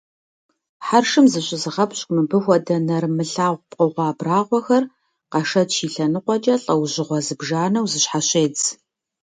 Хьэршым 0.87 1.25
зыщызыгъэпщкIу 1.31 2.13
мыбы 2.15 2.37
хуэдэ 2.43 2.75
нэрымылъагъу 2.87 3.61
пкъыгъуэ 3.69 4.05
абрагъуэхэр, 4.11 4.83
къашэч 5.31 5.71
и 5.85 5.87
лъэныкъуэкIэ, 5.93 6.55
лIэужьыгъуэ 6.63 7.19
зыбжанэу 7.25 7.89
зэщхьэщедз. 7.91 8.63